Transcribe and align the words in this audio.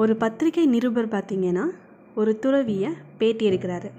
ஒரு 0.00 0.16
பத்திரிகை 0.16 0.66
நிருபர் 0.66 1.08
பார்த்தீங்கன்னா 1.08 1.64
ஒரு 2.14 2.38
துறவியை 2.38 2.90
பேட்டி 3.18 3.50
எடுக்கிறாரு. 3.50 3.90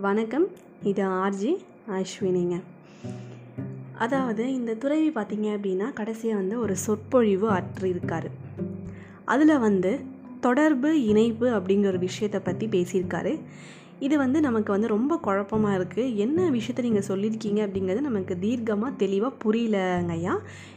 வணக்கம் 0.00 0.46
இது 0.82 1.04
ஆர்ஜி 1.04 1.56
அஸ்வினிங்க. 1.90 2.62
அதாவது 3.98 4.52
இந்த 4.52 4.74
துறவி 4.74 5.10
பார்த்தீங்க 5.10 5.48
அப்படின்னா 5.56 5.92
கடைசியாக 5.92 6.38
வந்து 6.38 6.60
ஒரு 6.60 6.76
சொற்பொழிவு 6.76 7.50
ஆற்றியிருக்காரு. 7.50 8.30
அதில் 9.24 9.58
வந்து 9.58 10.00
தொடர்பு 10.40 11.04
இணைப்பு 11.04 11.46
அப்படிங்கிற 11.48 11.86
ஒரு 11.86 11.98
விஷயத்தை 11.98 12.40
பற்றி 12.44 12.66
பேசியிருக்காரு. 12.66 13.40
இது 14.00 14.18
வந்து 14.18 14.40
நமக்கு 14.40 14.72
வந்து 14.72 14.88
ரொம்ப 14.88 15.16
குழப்பமாக 15.16 15.78
இருக்குது 15.78 16.14
என்ன 16.14 16.50
விஷயத்த 16.50 16.82
நீங்கள் 16.82 17.06
சொல்லியிருக்கீங்க 17.08 17.60
அப்படிங்கிறது 17.66 18.00
நமக்கு 18.00 18.38
தீர்க்கமாக 18.40 18.96
தெளிவாக 18.96 19.34
புரியலங்கய்யா 19.44 20.34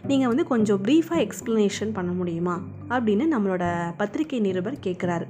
நீங்கள் 0.07 0.27
வந்து 0.27 0.47
கொஞ்சம் 0.47 0.83
ப்ரீஃபாக 0.83 1.27
எக்ஸ்ப்ளனேஷன் 1.27 1.93
பண்ண 1.93 2.11
முடியுமா? 2.11 2.61
அப்படின்னு 2.89 3.27
நம்மளோட 3.31 3.93
பத்திரிகை 3.97 4.39
நிருபர் 4.39 4.83
கேட்குறாரு 4.83 5.27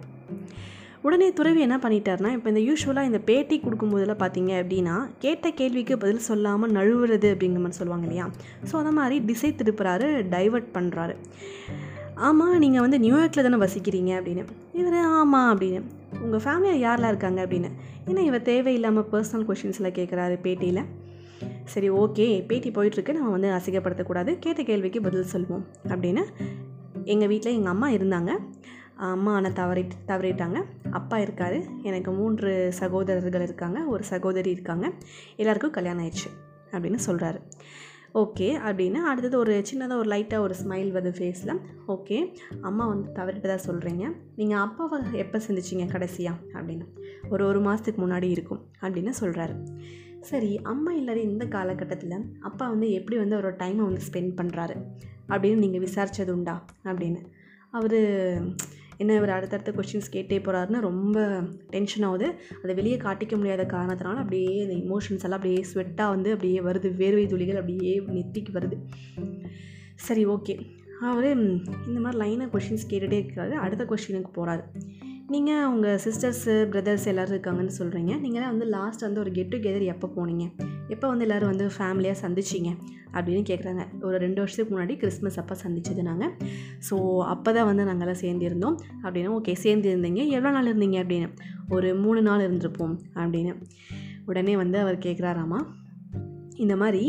உடனே 1.02 1.34
துறவி 1.34 1.60
என்ன 1.60 1.78
பண்ணிட்டாருன்னா 1.78 2.32
இப்போ 2.32 2.50
இந்த 2.52 2.62
யூஸ்வலாக 2.62 3.06
இந்த 3.06 3.20
பேட்டி 3.20 3.60
கொடுக்கும்போதெல்லாம் 3.60 4.22
பார்த்தீங்க 4.24 4.52
அப்படின்னா 4.64 4.96
கேட்ட 5.20 5.52
கேள்விக்கு 5.52 5.98
பதில் 5.98 6.20
சொல்லாமல் 6.20 6.72
நழுவுறது 6.72 7.28
அப்படிங்கிற 7.34 7.62
மாதிரி 7.64 7.72
சொல்லுவாங்க 7.72 8.06
இல்லையா? 8.06 8.30
ஸோ 8.72 8.76
அந்த 8.76 8.92
மாதிரி 8.92 9.26
திசை 9.26 9.56
திருப்புறாரு 9.58 10.10
டைவர்ட் 10.30 10.70
பண்ணுறாரு 10.74 11.16
ஆமாம் 12.16 12.58
நீங்கள் 12.58 12.82
வந்து 12.82 13.00
நியூயார்க்கில் 13.00 13.48
தானே 13.50 13.66
வசிக்கிறீங்க 13.66 14.12
அப்படின்னு. 14.20 14.46
இவர் 14.74 14.94
ஆமாம் 14.94 15.60
அப்படின்னு. 15.60 15.82
உங்கள் 16.20 16.40
ஃபேமிலியில் 16.40 16.84
யாரெல்லாம் 16.88 17.08
இருக்காங்க 17.08 17.46
அப்படின்னு? 17.46 17.70
ஏன்னா 18.06 18.20
இவர் 18.20 18.42
தேவையில்லாமல் 18.42 19.08
பர்சனல் 19.12 19.50
கொஷின்ஸில் 19.50 19.96
கேட்குறாரு 19.98 20.38
பேட்டியில். 20.44 20.86
சரி 21.66 21.90
ஓகே 21.92 22.46
பேட்டி 22.46 22.72
போயிட்டுருக்கு. 22.72 23.14
நம்ம 23.14 23.30
வந்து 23.30 23.50
அசிங்கப்படுத்தக்கூடாது. 23.50 24.38
கேட்ட 24.40 24.64
கேள்விக்கு 24.64 25.02
பதில் 25.02 25.24
சொல்லுவோம் 25.24 25.66
அப்படின்னு 25.88 26.24
எங்கள் 27.04 27.28
வீட்டில் 27.28 27.54
எங்கள் 27.54 27.72
அம்மா 27.72 27.90
இருந்தாங்க. 27.90 28.32
அம்மா 28.96 29.34
ஆனால் 29.34 29.54
தவறி 29.54 29.86
தவறிட்டாங்க. 30.08 30.64
அப்பா 30.92 31.20
இருக்கார். 31.20 31.62
எனக்கு 31.82 32.12
மூன்று 32.12 32.72
சகோதரர்கள் 32.72 33.42
இருக்காங்க. 33.42 33.86
ஒரு 33.86 34.04
சகோதரி 34.04 34.52
இருக்காங்க. 34.52 34.92
எல்லாருக்கும் 35.36 35.72
கல்யாணம் 35.72 36.06
ஆயிடுச்சு 36.06 36.30
அப்படின்னு 36.72 37.00
சொல்கிறாரு 37.06 37.42
ஓகே 38.14 38.48
அப்படின்னு 38.68 38.94
அடுத்தது 38.94 39.38
ஒரு 39.38 39.64
சின்னதாக 39.74 39.98
ஒரு 39.98 40.10
லைட்டாக 40.10 40.40
ஒரு 40.40 40.56
ஸ்மைல் 40.64 40.90
வருது 40.92 41.12
ஃபேஸில் 41.18 41.60
ஓகே. 41.88 42.36
அம்மா 42.62 42.88
வந்து 42.88 43.10
தவறிட்டதாக 43.14 43.60
சொல்கிறீங்க 43.68 44.16
நீங்கள் 44.36 44.58
அப்பாவை 44.58 45.00
எப்போ 45.14 45.42
சந்திச்சிங்க 45.48 45.88
கடைசியாக 45.92 46.38
அப்படின்னு. 46.54 46.86
ஒரு 47.30 47.46
ஒரு 47.46 47.60
மாதத்துக்கு 47.60 48.08
முன்னாடி 48.08 48.24
இருக்கும் 48.24 48.66
அப்படின்னு 48.82 49.14
சொல்கிறாரு 49.20 49.56
சரி 50.22 50.60
அம்மா 50.64 50.94
இல்லாத 50.94 51.20
இந்த 51.20 51.46
காலகட்டத்தில் 51.46 52.26
அப்பா 52.42 52.70
வந்து 52.70 52.92
எப்படி 52.92 53.18
வந்து 53.18 53.38
அவரோட 53.38 53.54
டைமை 53.54 53.76
வந்து 53.76 54.02
ஸ்பெண்ட் 54.12 54.34
பண்ணுறாரு 54.42 54.76
அப்படின்னு 55.30 55.56
நீங்கள் 55.56 55.82
விசாரித்தது 55.82 56.30
உண்டா? 56.30 56.66
அப்படின்னு. 56.84 57.22
அவர் 57.70 58.00
என்ன 59.02 59.16
இவர் 59.20 59.34
அடுத்தடுத்த 59.36 59.72
கொஷின்ஸ் 59.78 60.12
கேட்டே 60.16 60.38
போகிறாருன்னு 60.46 60.80
ரொம்ப 60.90 61.26
டென்ஷன் 61.76 62.06
ஆகுது. 62.10 62.28
அதை 62.64 62.76
வெளியே 62.80 62.98
காட்டிக்க 63.06 63.36
முடியாத 63.42 63.66
காரணத்தினால 63.76 64.24
அப்படியே 64.24 64.54
அந்த 64.66 64.76
இமோஷன்ஸ் 64.84 65.26
எல்லாம் 65.28 65.40
அப்படியே 65.40 65.62
ஸ்வெட்டாக 65.72 66.14
வந்து 66.16 66.32
அப்படியே 66.36 66.60
வருது. 66.70 66.92
வேர்வை 67.02 67.26
துளிகள் 67.34 67.62
அப்படியே 67.62 67.94
நெத்திக்கு 68.18 68.54
வருது. 68.58 68.80
சரி 70.08 70.26
ஓகே 70.36 70.56
அவர் 71.12 71.30
இந்த 71.90 72.00
மாதிரி 72.00 72.18
லைனாக 72.22 72.52
கொஷின்ஸ் 72.56 72.90
கேட்டுகிட்டே 72.90 73.20
இருக்காரு. 73.22 73.54
அடுத்த 73.66 73.84
கொஷினுக்கு 73.92 74.32
போகிறாரு 74.36 74.66
நீங்கள் 75.34 75.66
உங்கள் 75.66 76.00
சிஸ்டர்ஸு 76.06 76.54
பிரதர்ஸ் 76.72 77.06
எல்லோரும் 77.12 77.34
இருக்காங்கன்னு 77.36 77.78
சொல்கிறீங்க 77.80 78.14
நீங்கள் 78.26 78.50
வந்து 78.52 78.66
லாஸ்ட் 78.76 79.06
வந்து 79.08 79.20
ஒரு 79.20 79.32
கெட் 79.38 79.54
டுகெதர் 79.54 79.92
எப்போ 79.94 80.08
போனீங்க? 80.18 80.46
எப்போ 80.94 81.06
வந்து 81.12 81.26
எல்லோரும் 81.26 81.52
வந்து 81.54 81.66
ஃபேமிலியாக 81.76 82.18
சந்திச்சிங்க 82.24 82.72
அப்படின்னு 83.16 83.44
கேட்குறாங்க 83.50 83.84
ஒரு 84.08 84.18
ரெண்டு 84.24 84.40
வருஷத்துக்கு 84.42 84.74
முன்னாடி 84.74 84.94
கிறிஸ்மஸ் 85.02 85.38
அப்போ 85.42 85.56
சந்திச்சது 85.64 86.02
நாங்கள் 86.10 86.34
ஸோ 86.88 86.96
அப்போ 87.34 87.50
தான் 87.58 87.68
வந்து 87.70 87.86
நாங்கள்லாம் 87.90 88.22
சேர்ந்துருந்தோம். 88.24 88.78
அப்படின்னு 89.04 89.32
ஓகே 89.38 89.54
சேர்ந்து 89.64 89.90
இருந்தீங்க 89.94 90.22
எவ்வளோ 90.36 90.52
நாள் 90.56 90.70
இருந்தீங்க 90.72 90.98
அப்படின்னு? 91.04 91.30
ஒரு 91.76 91.90
மூணு 92.04 92.22
நாள் 92.28 92.46
இருந்திருப்போம் 92.48 92.96
அப்படின்னு. 93.22 93.54
உடனே 94.30 94.56
வந்து 94.64 94.78
அவர் 94.84 94.98
கேட்குறாராமா 95.06 95.62
இந்த 96.64 96.76
மாதிரி 96.82 97.04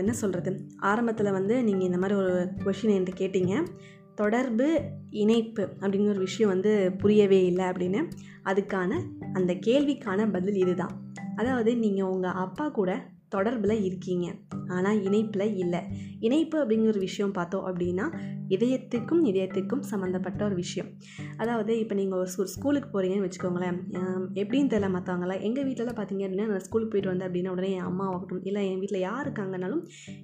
என்ன 0.00 0.12
சொல்கிறது 0.20 0.50
ஆரம்பத்தில் 0.90 1.36
வந்து 1.38 1.54
நீங்கள் 1.68 1.88
இந்த 1.88 1.98
மாதிரி 2.02 2.14
ஒரு 2.22 2.34
கொஷின் 2.64 2.92
என்கிட்ட 2.94 3.20
கேட்டீங்க. 3.22 3.54
தொடர்பு 4.20 4.66
இணைப்பு 5.22 5.62
அப்படிங்கிற 5.80 6.12
ஒரு 6.14 6.22
விஷயம் 6.28 6.52
வந்து 6.54 6.72
புரியவே 7.02 7.40
இல்லை 7.50 7.64
அப்படின்னு. 7.70 8.00
அதுக்கான 8.50 9.00
அந்த 9.38 9.52
கேள்விக்கான 9.66 10.26
பதில் 10.32 10.58
இதுதான். 10.64 10.94
அதாவது 11.40 11.70
நீங்கள் 11.76 12.10
உங்கள் 12.10 12.38
அப்பா 12.38 12.66
கூட 12.70 12.90
தொடர்பில் 13.34 13.84
இருக்கீங்க. 13.88 14.26
ஆனால் 14.76 14.98
இணைப்பில் 15.08 15.46
இல்லை. 15.62 15.80
இணைப்பு 16.26 16.56
அப்படிங்கிற 16.62 16.92
ஒரு 16.94 17.02
விஷயம் 17.08 17.34
பார்த்தோம் 17.38 17.66
அப்படின்னா 17.70 18.06
இதயத்துக்கும் 18.54 19.22
இதயத்துக்கும் 19.30 19.82
சம்மந்தப்பட்ட 19.90 20.40
ஒரு 20.48 20.56
விஷயம். 20.62 20.88
அதாவது 21.42 21.72
இப்போ 21.82 21.94
நீங்கள் 22.00 22.20
ஒரு 22.22 22.30
ஸ்கூல் 22.32 22.50
ஸ்கூலுக்கு 22.54 22.88
போகிறீங்கன்னு 22.94 23.26
வச்சுக்கோங்களேன். 23.26 23.76
எப்படின்னு 24.42 24.70
தெரியல 24.72 24.88
மற்றவங்களாம் 24.96 25.42
எங்கள் 25.48 25.66
வீட்டிலலாம் 25.68 25.98
பார்த்தீங்க 25.98 26.24
அப்படின்னா 26.26 26.46
நான் 26.52 26.64
ஸ்கூலுக்கு 26.66 26.92
போயிட்டு 26.92 27.12
வந்தேன் 27.12 27.28
அப்படின்னா 27.28 27.52
உடனே 27.56 27.70
என் 27.76 27.86
அம்மா 27.90 28.06
ஆகட்டும் 28.14 28.42
இல்லை 28.48 28.62
என் 28.70 28.80
வீட்டில் 28.82 29.00
யார் 29.08 29.24
இருக்காங்கனாலும் 29.26 29.82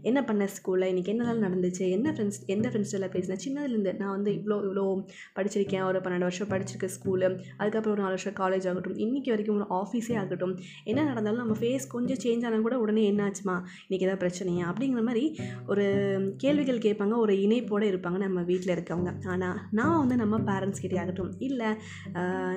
என்ன 0.09 0.19
பண்ண 0.31 0.49
ஸ்கூலில்? 0.57 0.89
இன்றைக்கி 0.93 1.13
என்னெல்லாம் 1.15 1.45
நடந்துச்சு? 1.47 1.85
என்ன 1.97 2.13
ஃப்ரெண்ட்ஸ் 2.17 2.41
எந்த 2.55 2.67
ஃப்ரெண்ட்ஸ்டெல்லாம் 2.71 3.15
பேசினேன் 3.17 3.43
சின்னதுலேருந்து 3.47 3.95
நான் 4.03 4.15
வந்து 4.17 4.33
இவ்வளோ 4.39 4.59
இவ்வளோ 4.67 4.87
படிச்சிருக்கேன். 5.39 5.85
ஒரு 5.91 6.01
பன்னெண்டு 6.07 6.29
வருஷம் 6.29 6.51
படிச்சிருக்க 6.53 6.91
ஸ்கூலு. 6.97 7.29
அதுக்கப்புறம் 7.61 7.95
ஒரு 7.97 8.03
நாலு 8.05 8.17
வருஷம் 8.17 8.39
காலேஜ் 8.43 8.69
ஆகட்டும். 8.73 8.99
இன்றைக்கி 9.07 9.33
வரைக்கும் 9.35 9.59
ஒரு 9.61 9.69
ஆஃபீஸே 9.81 10.17
ஆகட்டும். 10.23 10.55
என்ன 10.91 11.07
நடந்தாலும் 11.11 11.43
நம்ம 11.45 11.57
ஃபேஸ் 11.63 11.87
கொஞ்சம் 11.95 12.21
சேஞ்ச் 12.25 12.47
ஆனால் 12.49 12.67
கூட 12.69 12.77
உடனே 12.85 12.96
என்ன 13.03 13.25
என்னாச்சுமா? 13.25 13.55
இன்றைக்கி 13.89 14.05
ஏதாவது 14.07 14.27
பிரச்சனையா? 14.27 14.65
அப்படிங்கிற 14.71 15.05
மாதிரி 15.05 15.39
ஒரு 15.67 15.85
கேள்விகள் 16.37 16.79
கேட்பாங்க 16.79 17.17
ஒரு 17.17 17.35
இணைப்போடு 17.35 17.87
இருப்பாங்க 17.93 18.19
நம்ம 18.19 18.43
வீட்டில் 18.43 18.77
இருக்கவங்க. 18.77 19.27
ஆனால் 19.27 19.59
நான் 19.71 19.99
வந்து 19.99 20.17
நம்ம 20.17 20.39
பேரண்ட்ஸ் 20.39 20.81
கிட்டே 20.81 20.97
ஆகட்டும் 20.97 21.33
இல்லை 21.39 21.67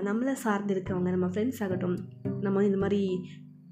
நம்மளை 0.08 0.34
சார்ந்து 0.34 0.76
இருக்கவங்க 0.76 1.10
நம்ம 1.10 1.26
ஃப்ரெண்ட்ஸ் 1.26 1.64
ஆகட்டும் 1.64 1.98
நம்ம 2.24 2.60
வந்து 2.60 2.66
இந்த 2.66 2.78
மாதிரி 2.78 3.20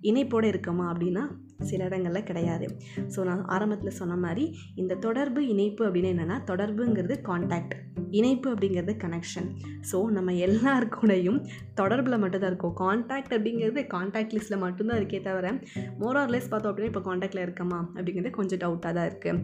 இணைப்போடு 0.02 0.48
இருக்கோமா 0.50 0.86
அப்படின்னா 0.94 1.22
சில 1.70 1.86
இடங்களில் 1.86 2.24
கிடையாது. 2.24 2.68
ஸோ 3.16 3.24
நான் 3.24 3.46
ஆரம்பத்தில் 3.46 3.98
சொன்ன 4.00 4.16
மாதிரி 4.16 4.58
இந்த 4.76 4.96
தொடர்பு 4.96 5.48
இணைப்பு 5.48 5.88
அப்படின்னு 5.88 6.12
என்னென்னா 6.14 6.38
தொடர்புங்கிறது 6.52 7.18
கான்டாக்ட் 7.30 7.76
இணைப்பு 8.12 8.48
அப்படிங்கிறது 8.54 8.94
கனெக்ஷன் 9.06 9.48
ஸோ 9.92 9.98
நம்ம 10.10 10.32
எல்லாருக்கூடையும் 10.32 11.40
தொடர்பில் 11.76 12.20
மட்டும்தான் 12.20 12.52
இருக்கும். 12.52 12.76
கான்டாக்ட் 12.84 13.34
அப்படிங்கிறது 13.38 13.82
கான்டாக்ட் 13.96 14.36
லிஸ்ட்டில் 14.36 14.64
மட்டும்தான் 14.66 15.00
இருக்கே 15.02 15.22
தவிர 15.22 15.54
மோரார்லெஸ் 16.00 16.50
பார்த்தோம் 16.50 16.72
அப்படின்னா 16.72 16.92
இப்போ 16.94 17.04
கான்டாக்டில் 17.10 17.46
இருக்கமா 17.46 17.80
அப்படிங்கிறது 17.96 18.30
கொஞ்சம் 18.30 18.60
டவுட்டாக 18.60 18.94
தான் 18.94 19.10
இருக்குது 19.10 19.44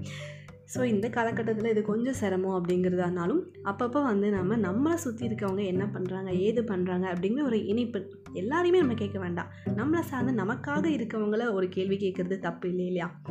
ஸோ 0.76 0.84
இந்த 0.84 1.10
காலகட்டத்தில் 1.10 1.70
இது 1.70 1.82
கொஞ்சம் 1.82 2.14
சிரமம் 2.14 2.56
அப்படிங்கிறதானாலும் 2.60 3.42
அப்பப்போ 3.64 4.04
வந்து 4.04 4.30
நம்ம 4.30 4.58
நம்மளை 4.58 4.94
சுற்றி 4.94 5.28
இருக்கவங்க 5.28 5.66
என்ன 5.66 5.86
பண்ணுறாங்க 5.94 6.30
ஏது 6.38 6.62
பண்ணுறாங்க 6.62 7.06
அப்படிங்கிற 7.14 7.44
ஒரு 7.44 7.66
இணைப்பு 7.66 8.00
எல்லாரையுமே 8.34 8.80
நம்ம 8.80 8.94
கேட்க 8.94 9.20
வேண்டாம். 9.20 9.50
நம்மளை 9.66 10.00
சார்ந்து 10.00 10.44
நமக்காக 10.44 10.86
இருக்கவங்கள 10.90 11.52
ஒரு 11.52 11.70
கேள்வி 11.70 11.98
கேட்குறது 11.98 12.40
தப்பு 12.40 12.70
இல்லை 12.70 12.86
இல்லையா? 12.86 13.22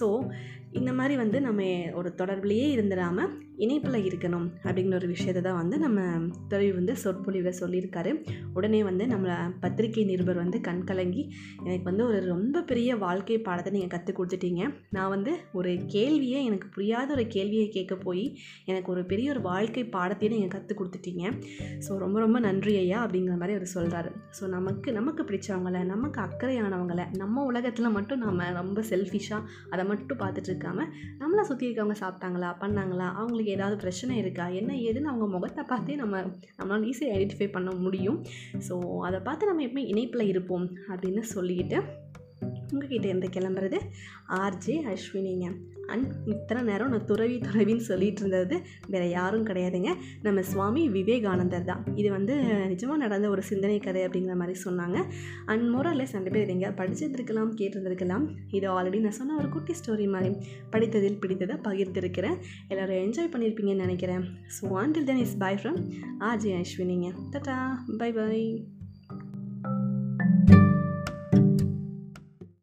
ஸோ 0.00 0.06
இந்த 0.78 0.92
மாதிரி 0.92 1.16
வந்து 1.16 1.40
நம்ம 1.40 1.62
ஒரு 1.92 2.14
தொடர்புலையே 2.18 2.68
இருந்துடாமல் 2.76 3.32
இணைப்பில் 3.56 4.06
இருக்கணும் 4.08 4.46
அப்படிங்கிற 4.64 4.94
ஒரு 4.94 5.06
விஷயத்தை 5.06 5.42
தான் 5.42 5.58
வந்து 5.60 5.78
நம்ம 5.78 6.00
துறவி 6.48 6.70
வந்து 6.72 6.96
சொற்பொழிவில் 6.96 7.58
சொல்லியிருக்காரு. 7.60 8.12
உடனே 8.54 8.82
வந்து 8.82 9.04
நம்மளை 9.06 9.36
பத்திரிகை 9.60 10.04
நிருபர் 10.04 10.40
வந்து 10.42 10.60
கண் 10.60 10.82
கலங்கி 10.84 11.22
எனக்கு 11.64 11.82
வந்து 11.82 12.06
ஒரு 12.06 12.18
ரொம்ப 12.26 12.62
பெரிய 12.62 12.96
வாழ்க்கை 12.96 13.38
பாடத்தை 13.38 13.72
நீங்கள் 13.72 13.88
கற்றுக் 13.88 14.18
கொடுத்துட்டீங்க. 14.18 14.62
நான் 14.90 15.08
வந்து 15.08 15.34
ஒரு 15.52 15.72
கேள்வியை 15.86 16.44
எனக்கு 16.44 16.68
புரியாத 16.68 17.12
ஒரு 17.12 17.26
கேள்வியை 17.26 17.68
கேட்க 17.68 17.96
போய் 17.96 18.24
எனக்கு 18.64 18.90
ஒரு 18.90 19.04
பெரிய 19.04 19.30
ஒரு 19.30 19.40
வாழ்க்கை 19.40 19.84
பாடத்தையே 19.84 20.30
நீங்கள் 20.30 20.54
கற்றுக் 20.56 20.80
கொடுத்துட்டீங்க. 20.80 21.24
ஸோ 21.86 21.98
ரொம்ப 21.98 22.18
ரொம்ப 22.18 22.38
நன்றி 22.38 22.74
ஐயா 22.76 23.06
அப்படிங்கிற 23.06 23.36
மாதிரி 23.36 23.56
அவர் 23.58 23.74
சொல்கிறாரு 23.76 24.12
ஸோ 24.40 24.46
நமக்கு 24.48 24.92
நமக்கு 24.92 25.22
பிடிச்சவங்கள 25.22 25.84
நமக்கு 25.84 26.20
அக்கறையானவங்களை 26.20 27.06
நம்ம 27.16 27.44
உலகத்தில் 27.44 27.90
மட்டும் 27.90 28.18
நம்ம 28.18 28.50
ரொம்ப 28.50 28.80
செல்ஃபிஷாக 28.90 29.42
அதை 29.70 29.84
மட்டும் 29.84 30.22
பார்த்துட்டு 30.24 30.52
இருக்காமல் 30.64 30.90
நம்மளை 31.18 31.40
சுற்றி 31.40 31.66
இருக்கவங்க 31.68 31.96
சாப்பிட்டாங்களா 32.00 32.50
பண்ணாங்களா 32.60 33.06
அவங்களுக்கு 33.12 33.52
ஏதாவது 33.52 33.76
பிரச்சனை 33.76 34.16
இருக்கா 34.16 34.46
என்ன 34.46 34.72
ஏதுன்னு 34.74 35.12
அவங்க 35.12 35.26
முகத்தை 35.26 35.64
பார்த்தே 35.64 35.94
நம்ம 35.94 36.20
நம்மளால் 36.58 36.88
ஈஸியாக 36.90 37.16
ஐடென்டிஃபை 37.16 37.50
பண்ண 37.52 37.70
முடியும். 37.74 38.22
ஸோ 38.68 38.96
அதை 39.00 39.20
பார்த்து 39.20 39.46
நம்ம 39.46 39.62
எப்பவுமே 39.62 39.84
இணைப்பில் 39.86 40.22
இருப்போம் 40.22 40.66
அப்படின்னு 40.88 41.22
சொல்லிக்கிட்டு 41.34 41.80
உங்ககிட்ட 42.72 43.06
இருந்து 43.12 43.28
கிளம்புறது 43.36 43.80
ஆர்ஜே 44.42 44.76
அஸ்வினிங்க. 44.92 45.48
அண்ட் 45.92 46.06
இத்தனை 46.32 46.60
நேரம் 46.68 46.92
நான் 46.92 47.06
துறவி 47.08 47.34
துறவின்னு 47.46 47.84
சொல்லிட்டு 47.88 48.20
இருந்தது. 48.22 48.56
வேறு 48.92 49.08
யாரும் 49.10 49.46
கிடையாதுங்க. 49.48 49.90
நம்ம 50.26 50.42
சுவாமி 50.50 50.82
விவேகானந்தர் 50.94 51.66
தான். 51.70 51.82
இது 52.00 52.08
வந்து 52.10 52.34
நிஜமாக 52.70 52.98
நடந்த 53.04 53.28
ஒரு 53.34 53.42
சிந்தனை 53.50 53.78
கதை 53.86 54.02
அப்படிங்கிற 54.06 54.36
மாதிரி 54.42 54.54
சொன்னாங்க. 54.64 54.98
அண்ட் 55.52 55.64
மோரலெஸ் 55.74 56.14
ரெண்டு 56.16 56.30
பேர் 56.36 56.52
எங்கேயாவது 56.54 56.78
படிச்சிருந்துருக்கலாம் 56.80 57.52
கேட்டிருந்துருக்கலாம். 57.60 58.24
இது 58.58 58.68
ஆல்ரெடி 58.76 59.00
நான் 59.06 59.18
சொன்ன 59.20 59.36
ஒரு 59.42 59.48
குட்டி 59.48 59.74
ஸ்டோரி 59.80 60.06
மாதிரி. 60.14 60.30
படித்ததில் 60.74 61.20
பிடித்ததை 61.24 61.58
பகிர்ந்திருக்கிறேன். 61.68 62.38
எல்லோரும் 62.68 63.02
என்ஜாய் 63.04 63.32
பண்ணியிருப்பீங்கன்னு 63.34 63.86
நினைக்கிறேன். 63.86 64.24
So 64.56 64.72
until 64.82 65.08
then 65.10 65.22
is 65.26 65.36
bye 65.44 65.54
from 65.54 65.80
RJ 66.30 66.54
அஸ்வினிங்க. 66.62 67.10
தட்டா 67.34 67.58
பை 68.02 68.10
பை 68.12 68.38